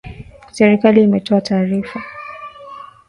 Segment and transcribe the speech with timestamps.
[0.51, 2.01] Serikali imetoa taarifa